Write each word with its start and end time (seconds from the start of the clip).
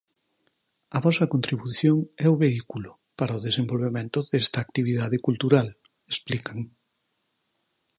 A 0.97 0.99
vosa 1.05 1.29
contribución 1.33 1.97
é 2.25 2.27
o 2.33 2.39
vehículo, 2.45 2.89
para 3.19 3.37
o 3.37 3.43
desenvolvemento 3.47 4.19
desta 4.31 4.57
actividade 4.65 5.17
cultural, 5.27 5.67
explican. 6.13 6.57